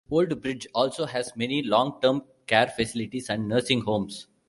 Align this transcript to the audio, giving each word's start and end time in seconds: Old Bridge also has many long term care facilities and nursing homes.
Old 0.09 0.41
Bridge 0.41 0.65
also 0.73 1.05
has 1.05 1.35
many 1.35 1.61
long 1.61 2.01
term 2.01 2.23
care 2.47 2.65
facilities 2.75 3.29
and 3.29 3.47
nursing 3.47 3.81
homes. 3.81 4.25